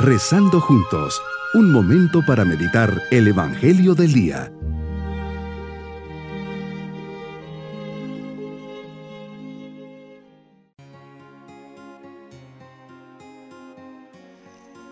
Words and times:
Rezando 0.00 0.60
juntos, 0.60 1.20
un 1.54 1.72
momento 1.72 2.24
para 2.24 2.44
meditar 2.44 3.02
el 3.10 3.26
Evangelio 3.26 3.96
del 3.96 4.12
Día. 4.12 4.52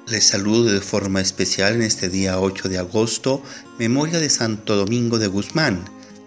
Les 0.08 0.26
saludo 0.26 0.72
de 0.72 0.80
forma 0.80 1.20
especial 1.20 1.74
en 1.74 1.82
este 1.82 2.08
día 2.08 2.40
8 2.40 2.68
de 2.68 2.78
agosto, 2.78 3.44
memoria 3.78 4.18
de 4.18 4.28
Santo 4.28 4.74
Domingo 4.74 5.20
de 5.20 5.28
Guzmán. 5.28 5.84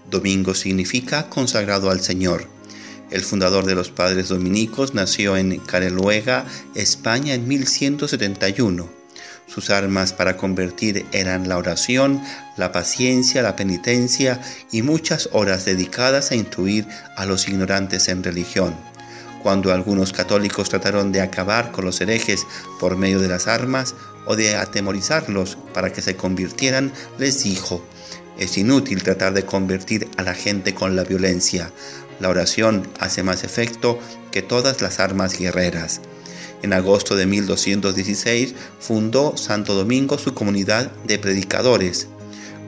Domingo 0.09 0.54
significa 0.54 1.30
consagrado 1.30 1.89
al 1.89 2.00
Señor. 2.00 2.59
El 3.12 3.23
fundador 3.23 3.66
de 3.66 3.73
los 3.73 3.89
padres 3.89 4.30
dominicos 4.30 4.94
nació 4.94 5.36
en 5.36 5.58
Careluega, 5.59 6.45
España, 6.76 7.34
en 7.34 7.48
1171. 7.48 8.88
Sus 9.48 9.72
armas 9.72 10.13
para 10.13 10.38
convertir 10.38 11.08
eran 11.12 11.49
la 11.49 11.58
oración, 11.58 12.22
la 12.55 12.72
paciencia, 12.72 13.41
la 13.41 13.55
penitencia 13.55 14.40
y 14.72 14.84
muchas 14.84 15.27
horas 15.32 15.66
dedicadas 15.66 16.30
a 16.30 16.35
instruir 16.35 16.88
a 17.18 17.26
los 17.26 17.48
ignorantes 17.48 18.09
en 18.09 18.23
religión. 18.23 18.76
Cuando 19.41 19.73
algunos 19.73 20.13
católicos 20.13 20.70
trataron 20.70 21.12
de 21.12 21.21
acabar 21.21 21.71
con 21.71 21.85
los 21.85 21.99
herejes 22.02 22.46
por 22.80 22.96
medio 22.96 23.20
de 23.20 23.30
las 23.30 23.48
armas 23.48 23.96
o 24.27 24.35
de 24.35 24.55
atemorizarlos 24.55 25.57
para 25.73 25.91
que 25.91 26.04
se 26.04 26.16
convirtieran, 26.16 26.91
les 27.18 27.44
dijo, 27.44 27.84
es 28.38 28.57
inútil 28.57 29.02
tratar 29.02 29.34
de 29.34 29.46
convertir 29.46 30.07
a 30.18 30.23
la 30.23 30.35
gente 30.35 30.76
con 30.76 30.96
la 30.96 31.04
violencia. 31.04 31.71
La 32.20 32.30
oración 32.30 32.88
hace 33.00 33.23
más 33.23 33.44
efecto 33.44 34.00
que 34.32 34.41
todas 34.41 34.82
las 34.82 35.00
armas 35.00 35.38
guerreras. 35.38 36.02
En 36.62 36.73
agosto 36.73 37.16
de 37.16 37.26
1216 37.26 38.54
fundó 38.80 39.38
Santo 39.38 39.74
Domingo 39.74 40.18
su 40.18 40.34
comunidad 40.34 40.91
de 41.05 41.18
predicadores, 41.18 42.08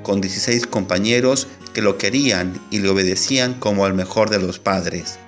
con 0.04 0.22
16 0.22 0.68
compañeros 0.68 1.48
que 1.74 1.82
lo 1.82 1.98
querían 1.98 2.60
y 2.72 2.80
le 2.80 2.90
obedecían 2.90 3.54
como 3.56 3.86
al 3.86 3.94
mejor 3.94 4.30
de 4.30 4.40
los 4.40 4.60
padres. 4.60 5.20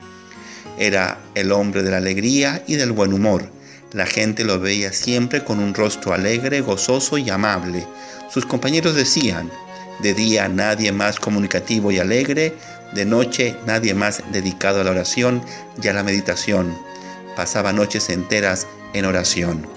Era 0.80 1.20
el 1.36 1.52
hombre 1.52 1.84
de 1.84 1.92
la 1.92 1.98
alegría 1.98 2.64
y 2.68 2.76
del 2.76 2.94
buen 2.94 3.14
humor. 3.14 3.50
La 3.92 4.06
gente 4.06 4.44
lo 4.44 4.60
veía 4.60 4.92
siempre 4.92 5.44
con 5.44 5.60
un 5.60 5.74
rostro 5.74 6.14
alegre, 6.14 6.62
gozoso 6.62 7.18
y 7.18 7.30
amable. 7.30 7.86
Sus 8.32 8.46
compañeros 8.46 8.96
decían, 8.96 9.52
de 10.02 10.14
día 10.14 10.48
nadie 10.48 10.92
más 10.92 11.20
comunicativo 11.20 11.92
y 11.92 12.00
alegre, 12.00 12.54
de 12.94 13.06
noche 13.06 13.56
nadie 13.66 13.94
más 13.94 14.24
dedicado 14.32 14.82
a 14.82 14.84
la 14.84 14.92
oración 14.92 15.42
y 15.82 15.88
a 15.88 15.94
la 15.94 16.04
meditación. 16.04 16.78
Pasaba 17.36 17.74
noches 17.74 18.10
enteras 18.10 18.68
en 18.94 19.06
oración. 19.06 19.68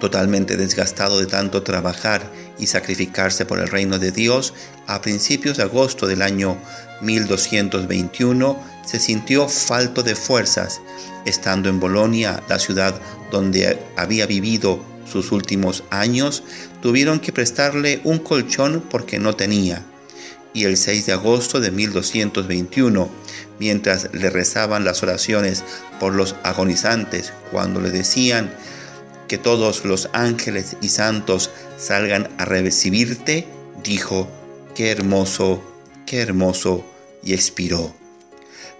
Totalmente 0.00 0.56
desgastado 0.56 1.18
de 1.18 1.26
tanto 1.26 1.62
trabajar 1.62 2.30
y 2.58 2.66
sacrificarse 2.66 3.46
por 3.46 3.58
el 3.58 3.68
reino 3.68 3.98
de 3.98 4.12
Dios, 4.12 4.54
a 4.86 5.00
principios 5.00 5.56
de 5.56 5.64
agosto 5.64 6.06
del 6.06 6.22
año 6.22 6.56
1221 7.00 8.58
se 8.84 9.00
sintió 9.00 9.48
falto 9.48 10.02
de 10.02 10.14
fuerzas. 10.14 10.80
Estando 11.24 11.68
en 11.68 11.80
Bolonia, 11.80 12.42
la 12.48 12.58
ciudad 12.58 12.94
donde 13.30 13.78
había 13.96 14.26
vivido 14.26 14.84
sus 15.10 15.32
últimos 15.32 15.82
años, 15.90 16.42
tuvieron 16.82 17.18
que 17.18 17.32
prestarle 17.32 18.00
un 18.04 18.18
colchón 18.18 18.84
porque 18.90 19.18
no 19.18 19.34
tenía 19.34 19.84
y 20.54 20.64
el 20.64 20.78
6 20.78 21.06
de 21.06 21.12
agosto 21.12 21.60
de 21.60 21.70
1221, 21.70 23.10
mientras 23.58 24.08
le 24.14 24.30
rezaban 24.30 24.84
las 24.84 25.02
oraciones 25.02 25.64
por 26.00 26.14
los 26.14 26.36
agonizantes, 26.44 27.32
cuando 27.50 27.80
le 27.80 27.90
decían 27.90 28.54
que 29.28 29.36
todos 29.36 29.84
los 29.84 30.08
ángeles 30.12 30.76
y 30.80 30.88
santos 30.88 31.50
salgan 31.76 32.30
a 32.38 32.44
recibirte, 32.44 33.46
dijo, 33.82 34.28
qué 34.74 34.90
hermoso, 34.90 35.62
qué 36.06 36.20
hermoso, 36.20 36.84
y 37.22 37.34
expiró. 37.34 38.03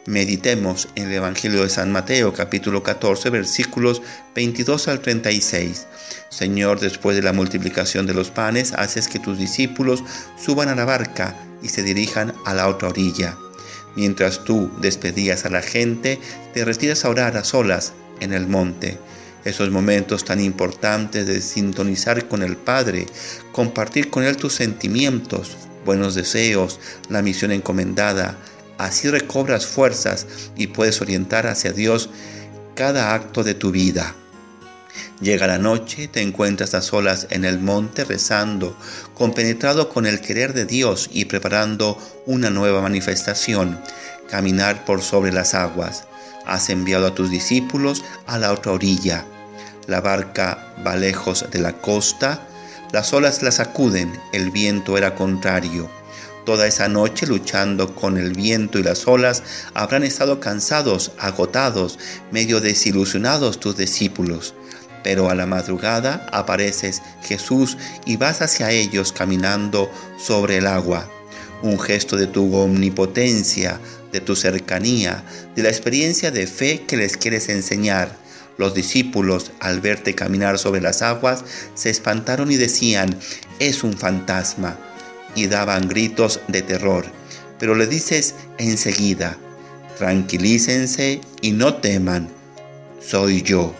Meditemos 0.07 0.89
en 0.97 1.07
el 1.07 1.15
Evangelio 1.15 1.63
de 1.63 1.71
San 1.71 1.91
Mateo 1.91 2.35
capítulo 2.35 2.83
14 2.83 3.31
versículos 3.31 4.03
22 4.35 4.89
al 4.89 5.01
36. 5.01 5.87
Señor, 6.29 6.79
después 6.79 7.17
de 7.17 7.23
la 7.23 7.33
multiplicación 7.33 8.05
de 8.07 8.13
los 8.13 8.31
panes, 8.31 8.75
haces 8.75 9.09
que 9.09 9.19
tus 9.19 9.39
discípulos 9.39 10.05
suban 10.37 10.69
a 10.69 10.75
la 10.75 10.85
barca 10.85 11.35
y 11.63 11.71
se 11.71 11.83
dirijan 11.83 12.35
a 12.45 12.53
la 12.53 12.69
otra 12.69 12.89
orilla. 12.89 13.39
Mientras 13.97 14.45
tú 14.45 14.71
despedías 14.79 15.47
a 15.47 15.51
la 15.51 15.63
gente, 15.63 16.21
te 16.53 16.67
retiras 16.67 17.07
a 17.07 17.09
orar 17.09 17.39
a 17.39 17.45
solas 17.45 17.95
en 18.21 18.35
el 18.35 18.47
monte. 18.47 18.99
Esos 19.47 19.71
momentos 19.71 20.27
tan 20.27 20.39
importantes 20.39 21.27
de 21.27 21.41
sintonizar 21.41 22.29
con 22.29 22.43
el 22.43 22.59
Padre, 22.59 23.07
compartir 23.53 24.11
con 24.11 24.23
Él 24.23 24.37
tus 24.37 24.53
sentimientos, 24.53 25.57
buenos 25.87 26.15
deseos, 26.15 26.79
la 27.09 27.23
misión 27.23 27.53
encomendada, 27.53 28.37
Así 28.79 29.09
recobras 29.09 29.67
fuerzas 29.67 30.27
y 30.57 30.69
puedes 30.69 31.01
orientar 31.01 31.47
hacia 31.47 31.73
Dios 31.73 32.11
cada 32.75 33.15
acto 33.15 33.45
de 33.45 33.55
tu 33.55 33.71
vida. 33.71 34.15
Llega 35.21 35.47
la 35.47 35.59
noche, 35.59 36.09
te 36.09 36.21
encuentras 36.23 36.75
a 36.75 36.83
solas 36.83 37.29
en 37.31 37.45
el 37.45 37.61
monte 37.61 38.05
rezando, 38.05 38.77
compenetrado 39.15 39.89
con 39.89 40.07
el 40.07 40.21
querer 40.21 40.55
de 40.55 40.67
Dios 40.67 41.09
y 41.13 41.27
preparando 41.27 41.99
una 42.27 42.51
nueva 42.51 42.83
manifestación, 42.83 43.81
caminar 44.29 44.85
por 44.85 45.03
sobre 45.03 45.33
las 45.33 45.55
aguas. 45.55 46.05
Has 46.47 46.69
enviado 46.69 47.07
a 47.07 47.15
tus 47.15 47.31
discípulos 47.31 48.05
a 48.27 48.39
la 48.39 48.53
otra 48.53 48.73
orilla. 48.73 49.25
La 49.87 50.01
barca 50.01 50.75
va 50.85 50.97
lejos 50.97 51.47
de 51.51 51.61
la 51.61 51.75
costa, 51.75 52.47
las 52.93 53.13
olas 53.13 53.43
la 53.43 53.51
sacuden, 53.51 54.13
el 54.33 54.51
viento 54.51 54.99
era 54.99 55.15
contrario. 55.15 55.89
Toda 56.45 56.67
esa 56.67 56.89
noche 56.89 57.27
luchando 57.27 57.95
con 57.95 58.19
el 58.19 58.35
viento 58.35 58.79
y 58.79 58.83
las 58.83 59.09
olas, 59.09 59.43
habrán 59.73 60.03
estado 60.03 60.41
cansados, 60.41 61.13
agotados, 61.19 61.99
medio 62.33 62.61
desilusionados 62.61 63.59
tus 63.61 63.79
discípulos. 63.79 64.55
Pero 65.03 65.31
a 65.31 65.35
la 65.35 65.47
madrugada 65.47 66.27
apareces 66.33 67.01
Jesús 67.23 67.79
y 68.05 68.17
vas 68.17 68.43
hacia 68.43 68.71
ellos 68.71 69.13
caminando 69.13 69.91
sobre 70.19 70.59
el 70.59 70.67
agua. 70.67 71.09
Un 71.63 71.81
gesto 71.81 72.17
de 72.17 72.27
tu 72.27 72.55
omnipotencia, 72.55 73.81
de 74.13 74.21
tu 74.21 74.37
cercanía, 74.37 75.25
de 75.57 75.63
la 75.63 75.71
experiencia 75.71 76.31
de 76.31 76.47
fe 76.47 76.85
que 76.87 76.99
les 76.99 77.17
quieres 77.17 77.49
enseñar. 77.49 78.19
Los 78.59 78.75
discípulos, 78.75 79.51
al 79.61 79.81
verte 79.81 80.15
caminar 80.15 80.59
sobre 80.59 80.83
las 80.83 81.01
aguas, 81.01 81.43
se 81.75 81.89
espantaron 81.89 82.53
y 82.53 82.57
decían, 82.57 83.19
es 83.59 83.83
un 83.83 83.95
fantasma 83.95 84.79
y 85.35 85.47
daban 85.47 85.89
gritos 85.89 86.41
de 86.49 86.63
terror. 86.63 87.07
Pero 87.59 87.75
le 87.75 87.87
dices 87.87 88.35
enseguida, 88.59 89.37
tranquilícense 89.99 91.21
y 91.41 91.53
no 91.53 91.75
teman, 91.75 92.29
soy 93.01 93.43
yo. 93.43 93.75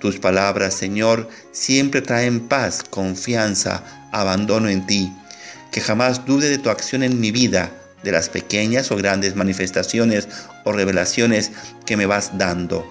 Tus 0.00 0.18
palabras, 0.18 0.74
Señor, 0.74 1.28
siempre 1.50 2.02
traen 2.02 2.40
paz, 2.40 2.84
confianza, 2.88 3.82
abandono 4.12 4.68
en 4.68 4.86
ti. 4.86 5.12
Que 5.72 5.80
jamás 5.80 6.24
dude 6.24 6.48
de 6.48 6.58
tu 6.58 6.70
acción 6.70 7.02
en 7.02 7.18
mi 7.18 7.32
vida, 7.32 7.72
de 8.02 8.12
las 8.12 8.28
pequeñas 8.28 8.90
o 8.92 8.96
grandes 8.96 9.34
manifestaciones 9.34 10.28
o 10.64 10.72
revelaciones 10.72 11.50
que 11.84 11.96
me 11.96 12.06
vas 12.06 12.38
dando. 12.38 12.86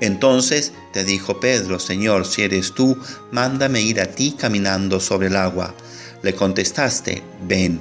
Entonces 0.00 0.72
te 0.92 1.04
dijo 1.04 1.40
Pedro, 1.40 1.78
Señor, 1.78 2.26
si 2.26 2.42
eres 2.42 2.74
tú, 2.74 2.98
mándame 3.30 3.82
ir 3.82 4.00
a 4.00 4.06
ti 4.06 4.34
caminando 4.36 4.98
sobre 4.98 5.28
el 5.28 5.36
agua. 5.36 5.74
Le 6.22 6.34
contestaste, 6.34 7.22
ven. 7.46 7.80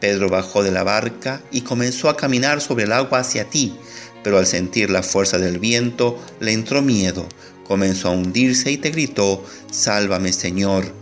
Pedro 0.00 0.28
bajó 0.28 0.62
de 0.62 0.70
la 0.70 0.82
barca 0.82 1.42
y 1.50 1.62
comenzó 1.62 2.08
a 2.08 2.16
caminar 2.16 2.60
sobre 2.60 2.84
el 2.84 2.92
agua 2.92 3.20
hacia 3.20 3.48
ti, 3.48 3.74
pero 4.22 4.38
al 4.38 4.46
sentir 4.46 4.90
la 4.90 5.02
fuerza 5.02 5.38
del 5.38 5.58
viento 5.58 6.22
le 6.40 6.52
entró 6.52 6.82
miedo, 6.82 7.26
comenzó 7.66 8.08
a 8.08 8.12
hundirse 8.12 8.70
y 8.70 8.76
te 8.76 8.90
gritó, 8.90 9.44
Sálvame 9.70 10.32
Señor. 10.32 10.92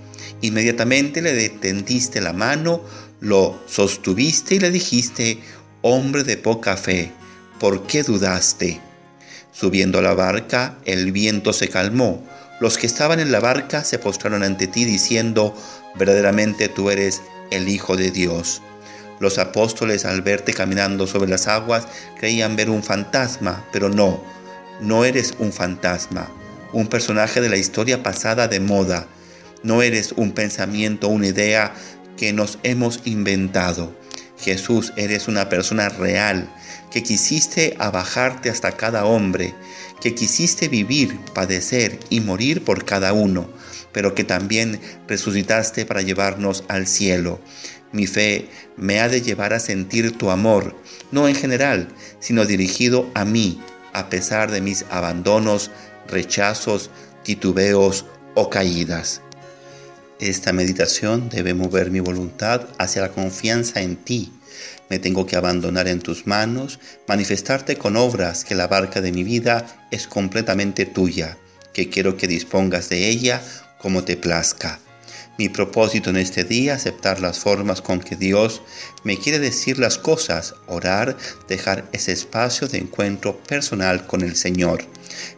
Inmediatamente 0.41 1.23
le 1.23 1.33
detendiste 1.35 2.21
la 2.21 2.33
mano, 2.33 2.83
lo 3.21 3.61
sostuviste 3.67 4.57
y 4.57 4.61
le 4.61 4.71
dijiste, 4.71 5.41
Hombre 5.83 6.23
de 6.23 6.37
poca 6.37 6.77
fe, 6.77 7.13
¿por 7.59 7.87
qué 7.87 8.05
dudaste? 8.05 8.81
Subiendo 9.53 9.99
a 9.99 10.03
la 10.03 10.15
barca, 10.15 10.79
el 10.85 11.13
viento 11.13 11.53
se 11.53 11.69
calmó. 11.69 12.25
Los 12.63 12.79
que 12.79 12.87
estaban 12.87 13.19
en 13.19 13.33
la 13.33 13.41
barca 13.41 13.83
se 13.83 13.99
postraron 13.99 14.45
ante 14.45 14.69
ti 14.69 14.85
diciendo, 14.85 15.53
verdaderamente 15.97 16.69
tú 16.69 16.91
eres 16.91 17.21
el 17.51 17.69
Hijo 17.69 17.97
de 17.97 18.13
Dios. 18.13 18.63
Los 19.19 19.39
apóstoles 19.39 20.05
al 20.05 20.23
verte 20.23 20.55
caminando 20.55 21.09
sobre 21.09 21.29
las 21.29 21.49
aguas 21.49 21.89
creían 22.21 22.55
ver 22.55 22.71
un 22.71 22.85
fantasma, 22.85 23.67
pero 23.73 23.89
no, 23.89 24.23
no 24.81 25.05
eres 25.05 25.35
un 25.41 25.53
fantasma, 25.53 26.31
un 26.73 26.87
personaje 26.87 27.41
de 27.41 27.49
la 27.49 27.57
historia 27.57 28.05
pasada 28.05 28.47
de 28.47 28.61
moda, 28.61 29.09
no 29.65 29.83
eres 29.83 30.13
un 30.13 30.31
pensamiento, 30.31 31.09
una 31.09 31.27
idea 31.27 31.75
que 32.17 32.33
nos 32.33 32.61
hemos 32.63 33.01
inventado. 33.07 33.93
Jesús, 34.39 34.93
eres 34.97 35.27
una 35.27 35.49
persona 35.49 35.89
real, 35.89 36.49
que 36.93 37.03
quisiste 37.03 37.75
abajarte 37.81 38.51
hasta 38.51 38.71
cada 38.71 39.05
hombre, 39.05 39.53
que 40.03 40.17
quisiste 40.17 40.67
vivir, 40.67 41.17
padecer 41.33 42.01
y 42.11 42.19
morir 42.19 42.65
por 42.65 42.85
cada 42.85 43.13
uno, 43.13 43.49
pero 43.93 44.17
que 44.17 44.25
también 44.25 44.81
resucitaste 45.07 45.87
para 45.87 46.03
llevarnos 46.03 46.65
al 46.67 46.89
cielo. 46.89 47.41
Mi 47.93 48.09
fe 48.09 48.49
me 48.77 48.99
ha 48.99 49.09
de 49.09 49.23
llevar 49.23 49.53
a 49.53 49.61
sentir 49.61 50.19
tu 50.19 50.31
amor, 50.31 50.75
no 51.13 51.29
en 51.29 51.37
general, 51.37 51.89
sino 52.19 52.47
dirigido 52.47 53.09
a 53.15 53.25
mí, 53.25 53.61
a 53.93 54.09
pesar 54.09 54.51
de 54.51 54.61
mis 54.61 54.85
abandonos, 54.91 55.71
rechazos, 56.09 56.91
titubeos 57.23 58.05
o 58.35 58.51
caídas. 58.51 59.21
Esta 60.19 60.53
meditación 60.53 61.29
debe 61.29 61.55
mover 61.55 61.93
mi 61.93 62.01
voluntad 62.01 62.67
hacia 62.79 63.03
la 63.03 63.13
confianza 63.13 63.83
en 63.83 63.95
ti. 63.97 64.33
Me 64.93 64.99
tengo 64.99 65.25
que 65.25 65.37
abandonar 65.37 65.89
en 65.89 66.01
tus 66.01 66.27
manos, 66.27 66.79
manifestarte 67.09 67.77
con 67.77 67.97
obras 67.97 68.45
que 68.45 68.55
la 68.55 68.67
barca 68.67 69.01
de 69.01 69.11
mi 69.11 69.25
vida 69.25 69.65
es 69.91 70.07
completamente 70.07 70.85
tuya, 70.85 71.39
que 71.73 71.89
quiero 71.89 72.19
que 72.19 72.27
dispongas 72.27 72.91
de 72.91 73.09
ella 73.09 73.43
como 73.79 74.05
te 74.05 74.19
plazca. 74.19 74.81
Mi 75.39 75.49
propósito 75.49 76.11
en 76.11 76.19
este 76.19 76.45
día, 76.45 76.75
aceptar 76.75 77.21
las 77.21 77.39
formas 77.39 77.81
con 77.81 78.01
que 78.01 78.17
Dios 78.17 78.61
me 79.03 79.17
quiere 79.17 79.39
decir 79.39 79.79
las 79.79 79.97
cosas, 79.97 80.55
orar, 80.67 81.17
dejar 81.49 81.89
ese 81.93 82.13
espacio 82.13 82.69
de 82.69 82.77
encuentro 82.77 83.39
personal 83.39 84.07
con 84.07 84.21
el 84.21 84.37
Señor. 84.37 84.85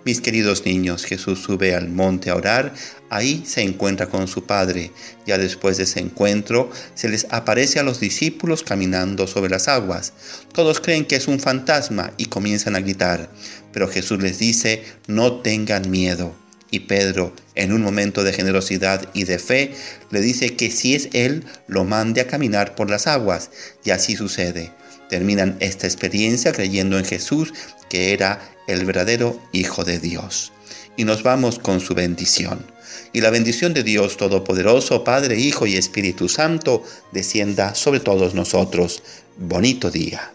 Mis 0.05 0.21
queridos 0.21 0.67
niños, 0.67 1.05
Jesús 1.05 1.41
sube 1.41 1.77
al 1.77 1.89
monte 1.89 2.31
a 2.31 2.35
orar, 2.35 2.75
ahí 3.09 3.45
se 3.47 3.63
encuentra 3.63 4.09
con 4.09 4.27
su 4.27 4.45
Padre. 4.45 4.91
Ya 5.27 5.39
después 5.39 5.77
de 5.77 5.85
ese 5.85 6.01
encuentro, 6.01 6.71
se 6.97 7.09
les 7.09 7.29
aparece 7.31 7.79
a 7.79 7.85
los 7.85 8.01
discípulos 8.01 8.65
caminando 8.65 9.29
sobre 9.29 9.51
las 9.51 9.69
aguas. 9.69 10.13
Todos 10.53 10.81
creen 10.81 11.05
que 11.05 11.17
es 11.17 11.29
un 11.29 11.39
fantasma 11.39 12.13
y 12.17 12.27
comienzan 12.27 12.75
a 12.75 12.81
gritar, 12.81 13.31
pero 13.73 13.87
Jesús 13.87 14.21
les 14.21 14.41
dice, 14.41 14.85
no 15.07 15.41
tengan 15.41 15.89
miedo. 15.89 16.35
Y 16.75 16.81
Pedro, 16.81 17.33
en 17.55 17.73
un 17.73 17.83
momento 17.83 18.25
de 18.25 18.33
generosidad 18.33 19.09
y 19.15 19.23
de 19.23 19.39
fe, 19.39 19.73
le 20.11 20.21
dice 20.21 20.57
que 20.57 20.73
si 20.73 20.97
es 20.97 21.09
Él, 21.13 21.45
lo 21.69 21.85
mande 21.85 22.21
a 22.21 22.27
caminar 22.27 22.75
por 22.75 22.91
las 22.91 23.07
aguas. 23.07 23.51
Y 23.85 23.91
así 23.91 24.17
sucede. 24.17 24.73
Terminan 25.09 25.57
esta 25.61 25.87
experiencia 25.87 26.51
creyendo 26.51 26.99
en 26.99 27.05
Jesús, 27.05 27.55
que 27.89 28.13
era 28.13 28.41
el 28.67 28.85
verdadero 28.87 29.41
Hijo 29.53 29.85
de 29.85 30.01
Dios. 30.01 30.53
Y 30.97 31.05
nos 31.05 31.23
vamos 31.23 31.61
con 31.61 31.79
su 31.79 31.95
bendición. 31.95 32.67
Y 33.13 33.21
la 33.21 33.31
bendición 33.31 33.73
de 33.73 33.85
Dios 33.85 34.17
Todopoderoso, 34.17 35.05
Padre, 35.05 35.39
Hijo 35.39 35.69
y 35.69 35.77
Espíritu 35.77 36.29
Santo, 36.29 36.83
descienda 37.13 37.77
sobre 37.77 38.01
todos 38.01 38.35
nosotros. 38.35 39.05
Bonito 39.37 39.93
día. 39.93 40.35